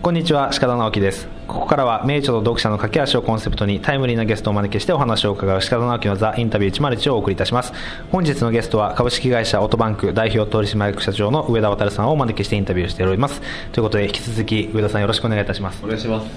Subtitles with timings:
[0.00, 1.26] こんにちは鹿田直樹です。
[1.48, 7.72] ここからは名著と読者の駆け足をコンセプトにタイムリーなゲストをお招きしてお話を伺う鹿田直樹のザ・インタビュー101をお送りいたします。
[8.12, 13.42] 本日のゲストは株式会社オートバンク代表取締役社長の上田渉さんをお招きしてインタビューしております。
[13.72, 15.84] ということで引き続き上田さんよろしくお願いいたします。
[15.84, 16.28] お願いします。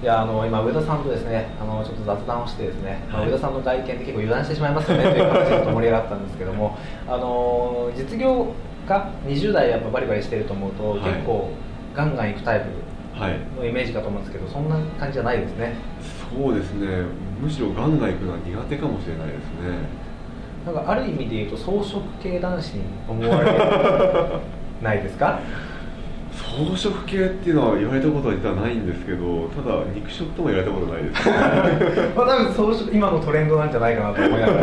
[0.00, 6.78] いやあの今上田さんとですねあのちょっと雑談をしてですね、はい、上田さんの外見って結構油断してしまいますよね という話で盛り上がったんですけども
[7.08, 8.46] あの実業
[8.88, 11.50] 家20代やっぱバリバリしてると思うと、はい、結構
[11.94, 12.66] ガンガン行くタイプ
[13.60, 15.74] のイメージかと思うんですけど、そんな感じじゃないですね。
[16.34, 16.86] そうですね。
[17.40, 20.02] むしろガンガン行くのは苦手かもしれないですね。
[20.64, 23.52] なんかある意味で言うと草食系男子に思われ
[24.80, 25.40] ないですか？
[26.32, 31.32] 草食系っていうのは言われたことは実はないんですけどただ肉食とも言われたことないです、ね、
[32.16, 34.62] まあ多分草食今のトレンドなんじゃないかなと思いながら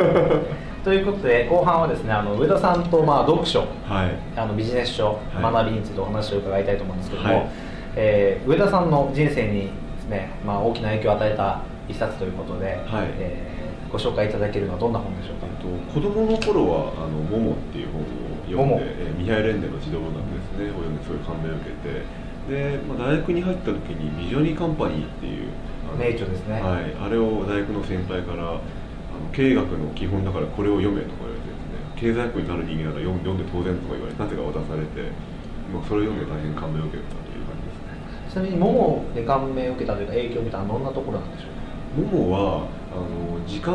[0.84, 7.50] ということで後半はですねあの上田さんとまあ読書、はい、あのビジネス書、はい、学びについてお話を伺いたいと思うんですけども、はい。
[7.96, 9.70] えー、上田さんの人生にで
[10.02, 18.06] すね、まあ、大きな影響を与えた一冊ということで、はい、えー、ご紹介いただけるのはどんな本でしょうか、えっと、子供の頃は「あのモモ」っていう本を
[18.48, 22.30] 読んで、えー、ミハイ・レンデの指導なんですね、を読んですごい感銘を受けて。
[22.50, 25.50] で、まあ、大学に入った時にビジョニーカンパニーっていう
[26.00, 28.58] 名著ですね、はい、あれを大学の先輩から
[29.32, 35.12] 経営学の基本だからこれを読めとか言われてですね経済学になる人間なら読んで当然とか言われてなぜか渡されて、
[35.74, 37.20] まあ、それを読んで大変感銘を受けた
[38.30, 41.48] ちなみにももで感銘を受けたというか影響を受けたのはどんなところなんでしょ
[41.98, 42.06] う？
[42.06, 43.74] かももはあの時間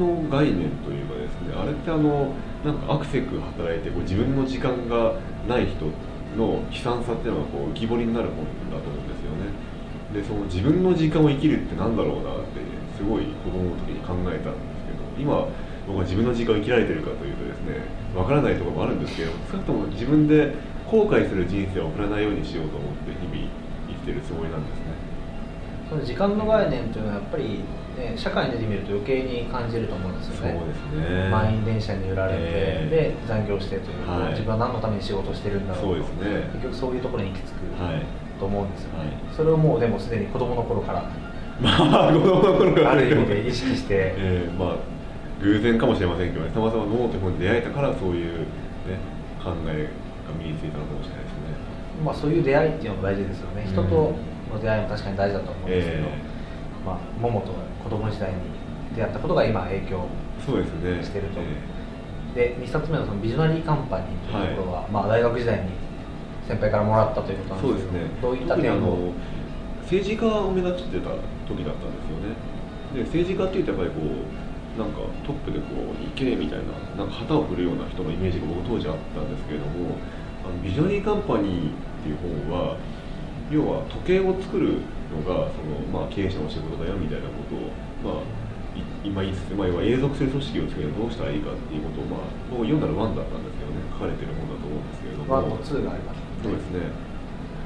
[0.00, 2.32] の概念というかですねあれってあの
[2.64, 5.84] なんかアクセク働いてこう自分の時間がない人
[6.36, 9.52] の悲惨さっていうのがこう浮き彫りになるものだと思うんですよね。
[10.14, 12.30] でその自分の時間を生きるってなんだろうな
[12.96, 15.48] すごい子供の時に考えたんですけど今
[15.86, 20.54] 僕は自分の時間を生きられてるかというとですねわからないところもあるんですけど少なくとも自分で
[20.86, 23.64] 後悔する人生を送らないようにしようと思って日々
[24.04, 24.84] てるつもりなんですね。
[25.88, 27.60] その時間の概念というのはやっぱり、
[27.96, 30.58] ね、社会に出てみると余計に感じると思うんですよね。
[30.58, 31.28] そうですね。
[31.30, 37.50] 満員電車に揺られて、えー、で残業してという、はい、自分は何のために仕事してるんだろうとそうです、ね、結局そういうところに行き着く、
[38.38, 41.10] と思うんですよね、はい、それをもうでもすでに子供の頃から
[41.60, 44.76] まあ子供の頃からある意味で意識して、えー、まあ
[45.42, 46.50] 偶然かもしれませんけどね。
[46.50, 48.46] たまたま脳という本に出会えたからそういう、ね、
[49.42, 49.90] 考え
[50.26, 51.74] が身についたのかもしれないですね。
[52.04, 53.88] まあ、そういう出会いっていうのも大事ですよね、人と
[54.50, 57.52] の出会いも確かに大事だと思うんですけど、えー、まあ、桃と
[57.84, 58.36] 子供時代に
[58.96, 60.08] 出会ったことが今影響
[60.40, 61.46] してると、ね
[62.34, 62.56] え。
[62.56, 65.70] ー、で2冊目のそのビジョナリーカンパニーというところは、はい、まあ、大学時代に
[66.48, 69.12] 先輩からもらったということなんですけど、ね、どういった点を？
[69.84, 71.10] 政治家を目指してた
[71.46, 72.36] 時だったんですよね。
[72.94, 79.96] で政治家っていうとやっぱりこうなんかトップでこう行けみたいななんか旗を振るような人のイメージが僕当時あったんですけれども
[80.42, 82.76] あのビジョニーカンパニーっていう本は
[83.50, 84.82] 要は時計を作る
[85.14, 87.70] のがその、まあ、経営者の仕事だよみたいなことを、
[88.02, 88.22] まあ、
[89.04, 93.84] 今言いつつ、まあ、要は永続する組織を作るにはどうしたらいいかっていうことを、まあ、僕読んだら1だったんですけどね。
[93.94, 95.54] 書かれてる本だと思うんですけれども。
[95.54, 97.14] 1と2があります、ね、そうですね。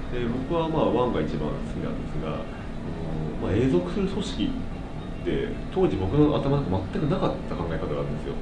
[0.09, 2.41] で僕はまあ1が一番好きなんですが、
[3.43, 8.35] まあ、永続する組織って当時僕の頭の中全くなかった考え方があるんですよ。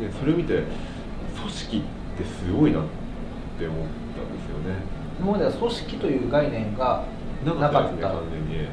[0.00, 0.64] でそれを見て
[1.36, 1.80] 組織っ
[2.18, 2.82] てすごいなっ
[3.58, 4.82] て思ったんですよね。
[5.20, 7.04] 今までは組織という概念が
[7.44, 8.68] なかった、ね、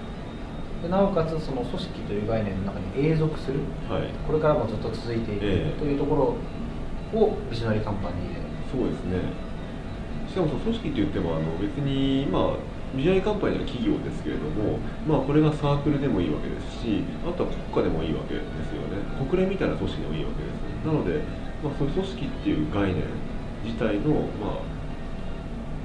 [0.82, 6.16] でなおかつその組織という概念の中に永続する、はい、これからもずっと続いていく、えー、というとこ
[7.14, 8.40] ろをビジョナリーカンパニーで。
[8.72, 9.18] そうですね。
[10.30, 18.98] しかもその組織って言ってもあの別にまあビジョナリーカンパニーは企業ですけれども、まあ、これがサークルでもいいわけですしあとは国家でもいいわけですよね。
[19.30, 20.86] 国連みたいな組織でもいいわけです。
[20.86, 21.22] なので、
[21.64, 23.04] まあ、そういう組織っていう概念
[23.64, 24.80] 自体の、まあ、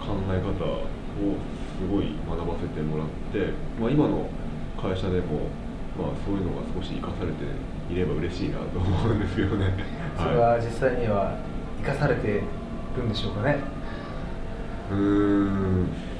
[0.00, 0.88] 考え方を
[1.76, 4.28] すごい学ばせてもらって、まあ、今の
[4.80, 5.50] 会社でも、
[5.98, 7.44] まあ、そういうのが少し生かされて
[7.92, 9.74] いれば嬉しいなと思うんですよね。
[10.16, 11.36] それは実際には
[11.82, 12.42] 生かされて
[12.96, 13.58] るんでしょうかね。
[14.92, 16.13] うん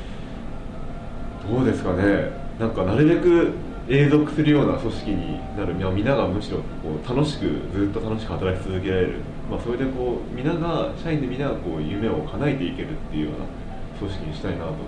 [1.49, 2.31] どうですかね。
[2.59, 3.53] なんかなるべく
[3.89, 5.75] 永続するような組織になる。
[5.75, 6.63] 皆がむしろこ
[7.05, 9.15] う楽しくずっと楽しく働き続けられる、
[9.51, 13.47] まあ、それでこう皆が社員で皆がこう夢を叶えていけるっていうような
[13.99, 14.85] 組織にしたいなと思って、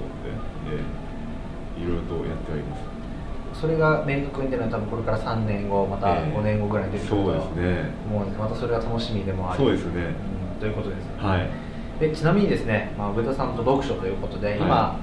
[1.79, 3.61] えー、いろいろとやってはいます。
[3.61, 7.91] それが明確に出るのは多分これから3年後また5年後ぐらい出てくると、えー、そうですね。
[8.11, 9.63] もうまたそれが楽しみでもあり。
[9.63, 10.15] そうですね、
[10.55, 11.49] うん、ということです、はい。
[12.01, 15.01] でちなみにですね、まあ、上田さんと読書ということで、はい、今、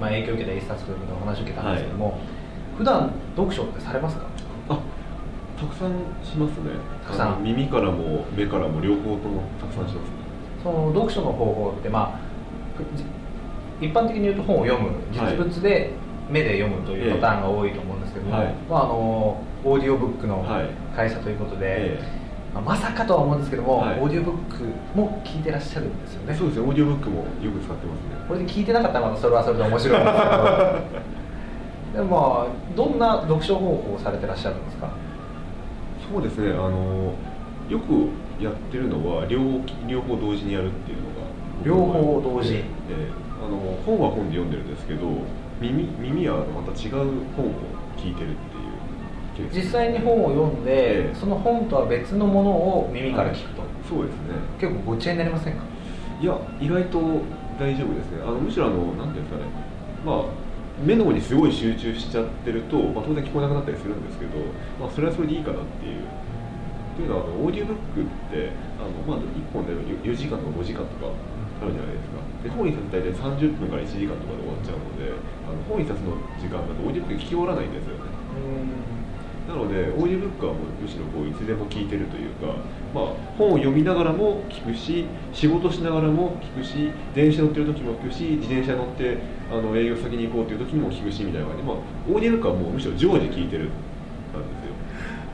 [0.00, 2.20] まあ、影響を受けた一冊ということでお話を受けたんですけども、はい、
[2.78, 4.26] 普段読書ってされますか？
[4.68, 4.78] あ
[5.58, 5.90] たくさん
[6.22, 6.70] しますね。
[7.04, 7.42] たくさん。
[7.42, 10.16] 耳からも目からも両方ともたくさんしますね。
[10.62, 12.20] その読書の方法ってまあ
[13.80, 15.92] 一般的に言うと本を読む実物で
[16.28, 20.44] 目で読むというパターンが多いと思うんですけども、はい、まあ、あのオーディオブックの
[20.94, 22.00] 会社ということで、
[22.54, 24.64] まあ、まさかとは思うんですけども、はい、オーディオブック
[24.98, 26.34] も聞いてらっしゃるんですよね。
[26.34, 28.24] そうですねオーディオブックもよく使ってますね。
[28.28, 32.02] これで聞いてなかったらまたそれはそれで面白いんですけど。
[32.02, 34.88] でもまあどんな読書方法をされてらっしゃるんですか？
[36.12, 37.12] そうですねあの
[37.68, 38.08] よく
[38.42, 39.40] やってるのは両
[39.88, 41.26] 両方同時にやるっていうのが
[41.64, 45.00] 両方同時、えー、あの本は本で読んでるんですけど
[45.60, 46.94] 耳耳はまた違う
[47.34, 47.50] 本を
[47.96, 48.65] 聞いてるっていう
[49.52, 54.34] 実際に本を読んで、えー、その本とは別のものを耳から聞くと、はい、そうですね。
[54.58, 55.62] 結構ごっちゃになりませんか？
[56.20, 56.98] いや意外と
[57.58, 58.10] 大丈夫です。
[58.12, 59.50] ねあのむしろあのなんていうんですかね。
[60.04, 60.24] まあ
[60.84, 64.32] 目の方にすごい集中しちゃってると、まあ、当然聞こえなくなったりするんですけど、
[64.78, 66.04] まあ、それはそれでいいかなっていう。
[66.96, 68.48] というのはあのオーディオブックって
[68.80, 71.12] あの、まあ、1本で4時間とか5時間とか
[71.60, 72.24] あるじゃないですか。
[72.40, 75.12] で本一冊大体30分から1時間とかで終わっちゃうので
[75.44, 78.08] あの本一冊の時間だとオーディオブック聞き終わらないんですよね
[79.48, 82.54] なのでオーディオブックはもうむしろこういつでも聞いてるというか、
[82.94, 83.04] まあ、
[83.38, 89.18] 本を読みながらも聞くし仕事しながらも聞くし電車乗ってる時も聞くし自転車乗って
[89.52, 91.62] あの営業先に行こうという時にも聞くしみたいな感じ。
[91.62, 91.76] で、まあ、
[92.10, 93.70] オーディオブックはもうむしろ常時聞いてる
[94.34, 94.72] なんですよ。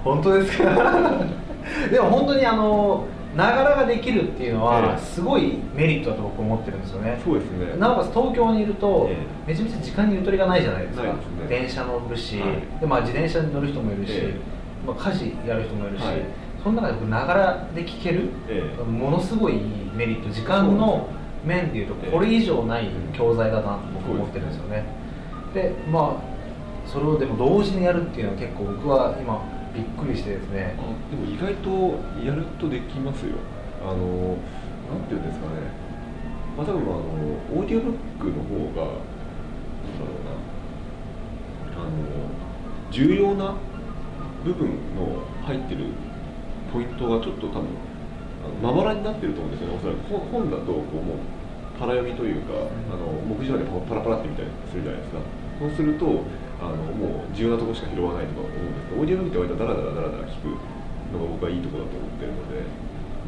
[0.04, 1.24] 本当ですか？
[1.90, 3.06] でも本当にあの
[3.36, 7.76] ながらができるっていうのはすごいメリットだと僕思ってるんですよね、そうですね。
[7.78, 9.08] なおかつ東京にいると、
[9.46, 11.14] めちゃめちゃ時間にゆとりがないじゃないですか、ね、
[11.48, 14.12] 電車乗るし、はい、でまあ、自転車に乗る人もいるし、
[14.86, 16.16] まあ、家事やる人もいるし、はい、
[16.62, 18.30] その中でながらで聞ける、
[18.86, 19.54] ものすごい
[19.94, 21.08] メリット時間の
[21.44, 24.84] 面でいうとこれ以上ない教材だなと僕思ってるんですよね。
[25.54, 29.42] でまあそれをでも同時にやるっていうのは結構僕は今
[29.74, 30.76] びっくりしてですね。
[31.10, 33.36] でも意外とやるとできますよ。
[33.82, 34.36] あの
[34.88, 35.52] なんていうんですかね。
[36.56, 36.92] まあ多分あの
[37.56, 40.32] オーディオブックの方がなんだろうな。
[41.80, 41.90] あの
[42.90, 43.54] 重要な
[44.44, 45.86] 部分の入ってる
[46.72, 47.66] ポイントがちょっと多分
[48.62, 49.76] まばらになってると思うんですよね。
[49.78, 49.98] おそらく
[50.30, 51.16] 本だとこうもう
[51.78, 52.52] パラ読みというか、
[52.92, 55.18] あの目次までパラパラってみたりするじゃないですか。
[55.58, 56.22] そうすると
[56.62, 60.54] あのもう重要なところしか拾わないとか思うんですけどオーディオブックって割とダラダラダラダラ聞く
[61.10, 62.62] のが僕はいいところだと思ってるので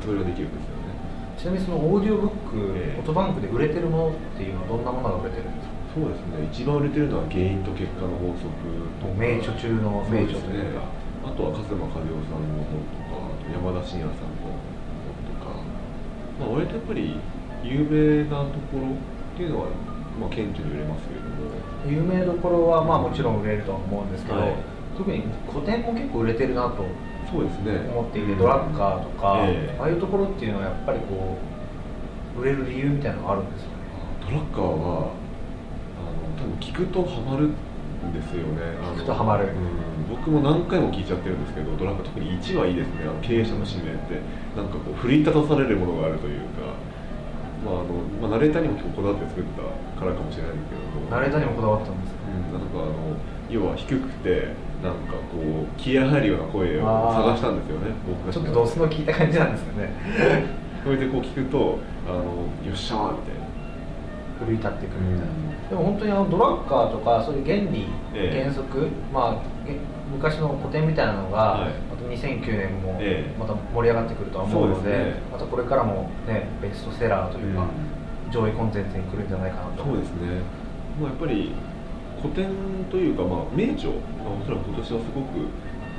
[0.00, 0.94] それができるんですよね。
[1.34, 5.74] ちなみにそのオーディオブック、えー、フォトバンクで売れてるものっていうのはどんなものが売れてるんですか？
[5.94, 6.46] そうですね。
[6.50, 8.50] 一番売れてるのは原因と結果の法則。
[9.02, 10.86] と名著中の名著というか、ね、
[11.26, 13.18] あとは勝間和代さんの本とか
[13.50, 14.58] 山田真也さんの本
[15.26, 15.54] とか、
[16.40, 17.18] まあ、割とやっぱり
[17.62, 19.68] 有名なところっていうのは
[20.20, 21.34] まあ、顕著に売れますけれども。
[21.86, 24.54] 有名どころはまあもちろん売れるとは思うんですけど、はい、
[24.96, 26.84] 特に古典も結構売れてるなと
[27.30, 27.90] そうですね。
[27.90, 31.36] 思っていて、ドラッカーとか、えー、ああいうところっていうのはやっぱりこ
[32.36, 33.74] う売れる理由みたいなのがあるんですよね。
[34.20, 35.12] ドラッカーは
[35.98, 38.78] あの多分聞くとハマるんですよね。
[38.94, 43.02] 聞くとハマる、うん、僕も何回も聞いちゃってるんですけどドラッカー特に1はいいですね。
[43.02, 44.20] あの経営者の使命って
[44.56, 46.76] なんかこう奮い立たされるものがあるというか
[47.64, 49.62] まああのまあ、ナレーターにも結構こだわって作った
[49.98, 53.16] からかもしれないけどナレーターにもこだわったんですか、うん、なんかあの
[53.48, 54.52] 要は低くて
[54.82, 59.88] なんかこう気合入るような声を探したんですよね僕ちょっとドスの効いた感じなんですよね。
[60.84, 63.44] それでこう聞くとあのよっしゃーみたいな
[64.38, 69.42] 奮い立ってくるみたいな、うん、でも本当にあのドラッカーとかそういう原理、ええ、原則まあ
[70.12, 73.00] 昔の古典みたいなのが、はい、また2009年も
[73.38, 77.68] また盛り上がってくるとは思うのでええ、またこれからもねベストセラーというか、
[78.26, 79.84] うん、上位コンテンツに来るんじゃないかなと。
[79.84, 80.42] そうですね。
[81.00, 81.52] まあ、やっぱり
[82.22, 82.48] 古典
[82.90, 83.90] というか、まあ、名著。
[84.24, 85.44] がおそらく今年はすごく、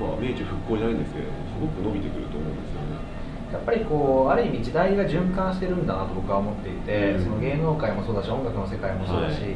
[0.01, 3.14] まあ、名著復興じゃないんですけれどもすごく伸びてくると思うんですよね
[3.51, 9.55] やっぱりこうある意味時代が循環してるんだなと僕は思っていて、うん、その芸能界もそうだし音楽の世界もそうだし、はい、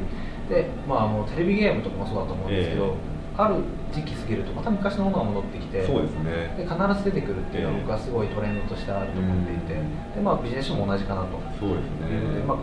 [0.50, 3.56] でまあもうテレビゲームとかもそうだと思うんですけど、えーある
[3.94, 6.54] 時期過ぎるとまた昔のものが戻ってきてそうですね。
[6.60, 9.74] で必ず出てくるっていうのは僕はすごいトレンドとしてあると思っていて、
[10.16, 11.40] でまあビジネス書も同じかなと。
[11.58, 12.36] そうですね。
[12.36, 12.58] で、まあ、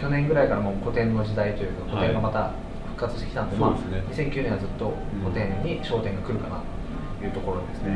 [0.00, 2.50] 去年ぐらいからもう古典の時代というか古典がまた
[2.98, 6.58] 復活してきたんで、はい、まあ、2009年はずっと古典に焦点が来るかな
[7.20, 7.94] というところですね、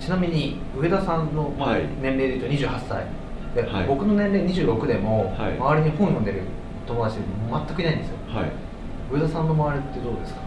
[0.00, 1.52] ちなみに上田さんの
[2.02, 3.06] 年齢でいうと28歳。
[3.54, 6.42] で、はい、僕の年齢26でも、周りに本読んでる
[6.86, 8.52] 友達全くいないんですよ、はい、
[9.10, 10.40] 上田さんの周りってどうですか？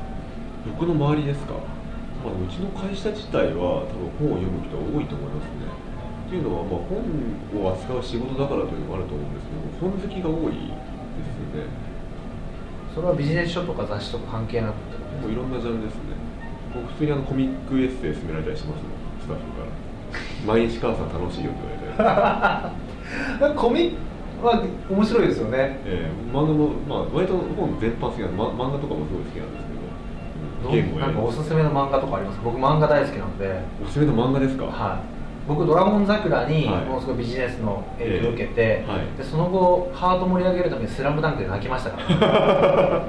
[0.78, 5.66] 僕の周りですか、まあ、うちの会社自体は多分本を読む人は多いと思いますね。
[5.66, 11.74] っていうのは、まあ、本を扱う仕事だからというのもあると思うんですけど本好きが多いですよね。
[12.94, 16.14] それはビジネス書とか雑誌とか関係なくてもういろんなジャンルですね。
[16.78, 18.99] 僕普通にあのコミックエッセイ勧められたりしますもんス
[19.30, 20.54] タッフから。
[20.54, 21.60] 毎日母さん楽しいよって
[21.98, 22.74] 言わ
[23.40, 23.94] れて コミッ
[24.44, 29.70] は面白いですよね、えー、漫画も、まあ、割と本全般好きなんで、ま、漫画とかもすごい好きなんです。
[30.72, 32.40] けどなんかおすすめの漫画とかあります？
[32.44, 33.62] 僕漫画大好きなんで。
[33.84, 34.66] おすすめの漫画ですか？
[34.66, 35.00] はい。
[35.48, 43.06] 僕「ドラゴン桜」にものすごいビジネスの影響を受けて、はい、でその後ハート盛り上げるために「スラムダンクで泣きましたから、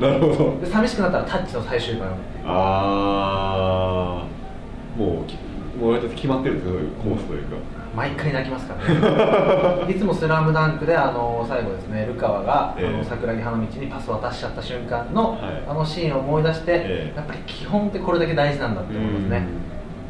[0.08, 0.56] なるほど。
[0.60, 2.10] で寂しくなったら「タッチ」の最終回を
[2.46, 4.24] ああ
[4.98, 5.24] もう
[5.78, 7.56] もう割と決まってるんですよコースというか、
[7.94, 9.88] 毎回泣きますからね。
[9.92, 19.42] いつも「スラムダンクであの最後ですねルカワが、えー、あの桜木花道にパス渡しちゃった瞬間の、はい、あのシーンを思い出して、えー、やっぱり基本ってこれだけ大事なんだって思いますね。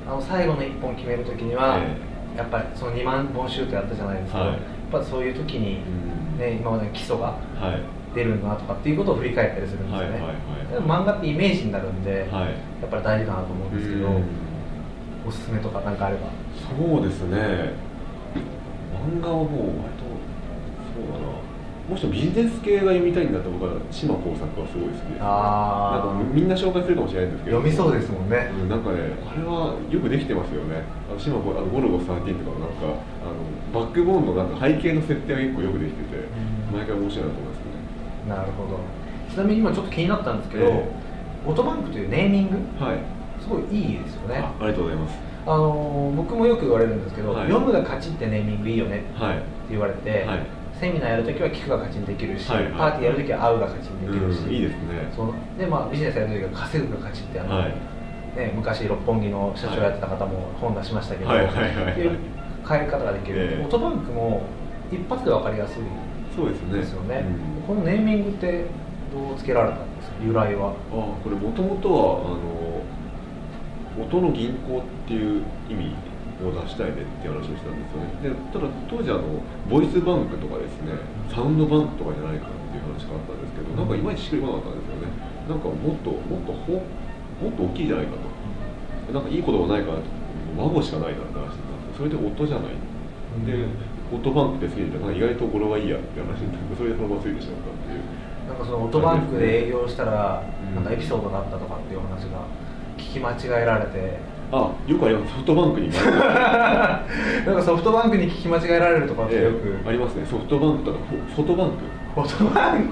[0.09, 4.57] あの最後の1本決めるときには、えー、やっぱりその2万本シュートやったじゃないですか、はい、やっ
[4.93, 5.81] ぱそういう時に、
[6.39, 7.35] ね、今までの基礎が
[8.15, 10.21] 出るんだなとかっていうことを振り返ったりするんですよね、
[10.73, 14.09] でも漫画ってイメージになるんで、はい、やっぱり大事かなと思うんですけど、
[15.27, 16.29] おすすめとか何かあれば。
[16.55, 17.75] そうですね。
[18.95, 20.07] 漫画はもう割と
[20.95, 21.47] そうだな。
[21.89, 27.57] もしビジネス系が読みたいんだったら僕は島耕作はすごい好きです、ね、あなんかみんな紹介するかもしれないんですけど。
[27.63, 30.83] 読みそうですもんね、うん、なんかねあれはよくできてますよね。
[31.11, 36.27] あの島あのゴルゴ13とかなんかあのバックボーンのなんか背景の設定が結構よくできてて、
[36.75, 38.31] 毎回面白いなと思いますね。
[38.31, 38.81] なるほど。
[39.31, 42.99] ちなみに今ちょっと気になったんですけど、えー、オートバンクというネーミング、はい、
[43.47, 44.43] すごいいいですよね。
[44.43, 45.17] ありがとうございます。
[45.47, 49.07] あの僕もよく言われるんですけど、はい、読むが勝ちってネーミングいいよねって
[49.71, 55.13] 言われて、はい、セミナーやるときは聞くが勝ちにできるし、はいはい、パーティーやるときは会うが勝ちにできるし、うん、いいですね。
[55.15, 62.19] そので、まあ、ビジネスやるときは稼ぐが勝ちってあの、はい、ね、昔六本木の社長やってた方も本出しましたけど、はいっていう
[62.69, 64.43] 変え方ができる、えー、オートバンクも
[64.91, 65.83] 一発で分かりやすい。
[66.35, 66.81] そうですね。
[66.81, 68.65] ですよね、うん、このネーミングって
[69.15, 70.17] どうつけられたんですか？
[70.27, 70.71] 由来は。
[70.71, 72.66] あこれもともとはあの
[73.99, 75.95] 音の銀行っていう意味
[76.45, 78.29] を出したいねって話をしたんですよね。
[78.29, 79.23] でただ当時あの
[79.71, 80.93] ボイスバンクとかですね
[81.33, 85.09] サウンドバンクとかじゃないかっていう話があったんですけどなんかいまいちしっくりこなかったんですよね。
[85.49, 86.85] なんかもっともっとほ
[87.41, 88.13] もっと大きいじゃないか
[89.09, 89.13] と。
[89.13, 90.05] なんかいいことがないかなと。
[90.57, 92.77] 和語しかないなって話になってそれで音じゃない。
[93.45, 93.69] で
[94.13, 98.27] オートバンクで好きでなんか意外と語呂がいいやって話になってそれでそのままついてしまったっていう。
[98.47, 100.41] なんかそのオートバンクで営業したら、
[100.75, 102.47] なんかエピソードがあったとかっていう話が
[102.97, 104.37] 聞き間違えられて。
[104.53, 105.33] あよくあります。
[105.33, 105.91] ソフトバンクに。
[105.91, 110.25] なんかソフトバンクに聞き間違えられるとかってよく、えー、ありますね。
[110.25, 110.99] ソフトバンクとか
[111.35, 111.75] フォトバンク。
[112.15, 112.87] フォトバンク、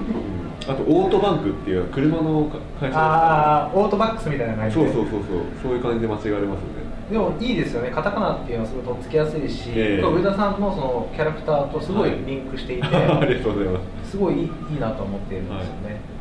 [0.67, 2.47] あとオートバンクっていう車の
[2.79, 5.21] 会社ああオートバックスみたいな感じでそうそうそうそう。
[5.63, 6.85] そういう感じで間違われますよね。
[7.09, 7.89] でもいいですよね。
[7.89, 14.11] カタカナっていうのはすごいとっつきやすいし、えー、上田さんのそのキャラクターとすごいリンクしていて、はい、ありがとうございます。
[14.11, 14.41] すごいいい
[14.73, 16.14] いいなと思っているんですよね、はい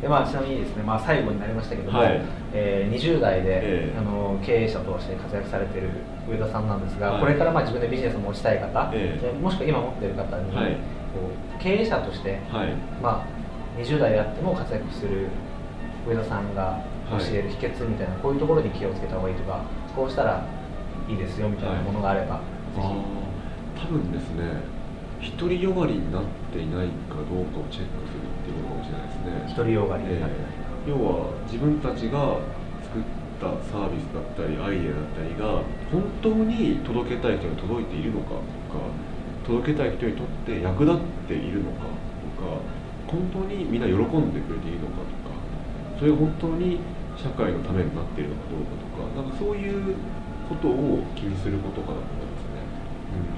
[0.00, 2.20] でまあ、ちなみにですね、まあ、最後になりましたけども、はい、
[2.54, 5.90] えー、20代で、えー、あの経営者として活躍されている
[6.26, 10.78] 上田さんなんですが、はい、これからまあ自分でビジネスを持ちたい方、えー、もしくは今持っている方に、はい、こ
[11.58, 12.40] う経営者として、
[13.02, 13.26] まあ、
[13.78, 15.28] 20代であっても活躍する
[16.08, 19.62] 上田さんが教える秘訣みたいな、こういうところに気をつけた方がいいとか
[19.94, 20.46] こうしたら
[21.08, 22.40] いいですよみたいなものがあれば、
[22.74, 22.88] ぜひ。
[23.80, 24.80] 多分ですね
[25.36, 28.19] 独りよがりになっていないかどうかをチェックする
[29.24, 29.54] ね。
[29.56, 32.38] 独りよがり、えー、要は自分たちが
[32.82, 33.02] 作っ
[33.40, 38.36] たサービスだったりアイデアだったりが本当に届けたい人に届いているのかと
[38.72, 38.84] か
[39.46, 41.88] 届けたい人にとって役立っているのか
[42.36, 42.60] とか
[43.08, 45.34] 本当にみんな喜んでくれているのかとか
[45.98, 46.78] それが本当に
[47.16, 49.96] 社会のためになっているのかどうかとかなんかそういう
[50.48, 52.64] ことを気にすることかなと思いますね。
[53.14, 53.36] うん、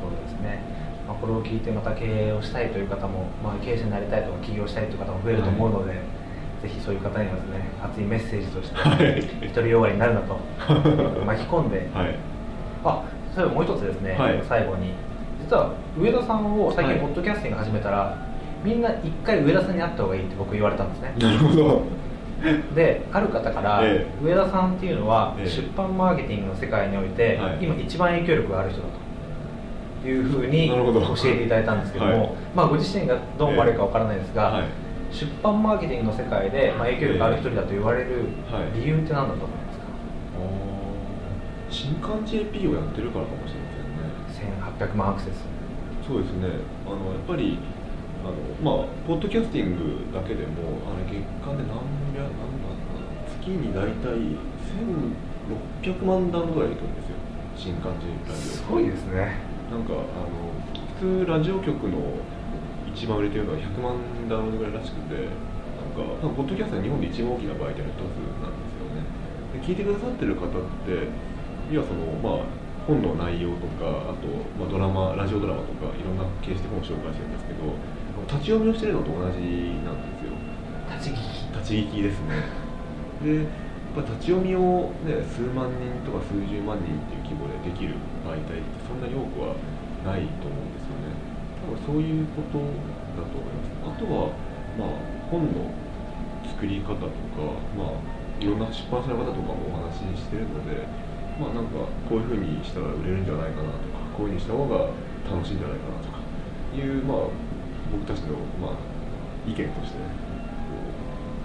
[0.00, 0.62] そうですね。
[0.70, 0.75] ま
[1.16, 5.98] あ、これを聞いてまた経営をしたいという方も、まあ、経営者になりたいとか起業したいという方も増えると思うので、はい、
[6.62, 10.38] ぜひそういう方にはですね熱いメッセージとして、独りよがりになるなと
[11.24, 12.14] 巻き込んで、はい、
[12.84, 13.02] あ
[13.34, 14.92] そういえばもう一つですね、はい、最後に。
[15.46, 18.16] 実は上田さんを最近ポッドキャスティング始めたら、
[18.64, 21.14] みんな一回上田さんに会った方がいいって僕言われたんですね。
[21.18, 21.82] なるほど。
[22.74, 29.05] である方から、ええ、上田さんっていうのは、え、出版マーケティングの世界において、はい、今一番影響力がある人だと
[30.04, 34.64] いうふうに教えていただいたんですけども、はい、まあ、ご自身がどう思われるかわからないですが、はい、
[35.10, 38.28] 出版マーケティングの世界で、まあ、影響力ある一人だと言われる
[38.74, 39.84] 理由って何だと思いますか、
[41.70, 44.66] 新刊 JP をやってるからかもしれませんね。
[44.78, 45.44] 1800万アクセス。
[46.06, 46.48] そうですね。
[46.86, 47.58] あのやっぱり
[48.22, 51.82] あのまあポッドキャスティングだけでもあれ月間で何
[52.14, 52.56] 百何
[53.26, 54.38] 月に大体
[55.86, 57.16] 1600万ダウンぐらいいくんですよ。
[57.56, 60.52] 新刊 JP すごいですねなんかあの
[61.00, 61.98] 普通ラジオ局の
[62.94, 65.30] 一番売れてるのは100万ダウンロードぐらいらしくてなん
[65.92, 69.02] かポッドキャストは日本で一番大きな媒体の一つなんですよね。
[69.52, 70.50] で聞いてくださってる方っ
[70.86, 71.10] て
[71.70, 72.46] いやそのまあ
[72.86, 77.74] 本の内容とかあと、まあ、ドラマラジオドラマとかいろんな形式で本を紹介してるんですけど
[78.30, 79.42] 立ち読みをしてるのと同じ
[79.82, 80.32] なんですよ。
[80.94, 81.58] 立ち聞き。
[81.58, 82.46] 立ち聞きですね。
[83.22, 83.65] で
[83.96, 87.96] やっぱ立ち読みを、ね、数万人とか数十万人っていう規模でできる
[88.28, 89.56] 媒体ってそんなに多くは
[90.04, 91.16] ないと思うんですよね。
[91.64, 92.60] 多分そういうこと
[93.16, 93.88] だと思います。
[93.88, 94.36] あとは、
[94.76, 95.72] まあ、本の
[96.44, 97.10] 作り方とか、
[97.76, 100.84] まあ、いろんな出版社の方とかもお話ししてるので
[101.40, 104.92] まあなんかこういうふうにしたら売れるんじゃないかなとかこういうふうにした方が
[105.28, 106.20] 楽しいんじゃないかなとか
[106.76, 107.18] いうまあ
[107.92, 110.04] 僕たちのまあ意見としてね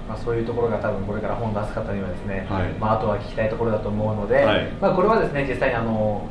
[0.08, 6.28] まあ、そういうところが多分これから本出す方にはですね、はい、まあ、あとは聞きたいところだと思うので、はい、まあ、これはですね実際にあの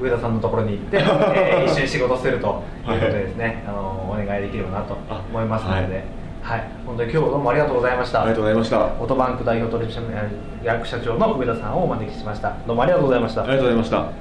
[0.00, 0.96] 上田さんのところに行って、
[1.36, 4.96] えー、一緒に仕事するということでですね、はい、あのお願いできればなと
[5.30, 6.20] 思いますので。
[6.42, 8.22] はい、本当に今日どうもありがとうございました。
[8.22, 8.78] ありがとうございました。
[8.78, 10.00] オートバンク代表取締
[10.64, 12.54] 役社長の上田さんをお招きしました。
[12.66, 13.42] どうもありがとうございました。
[13.42, 14.19] ありがとうございました。